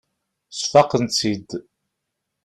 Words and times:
Sfaqen-tt-id. 0.49 1.49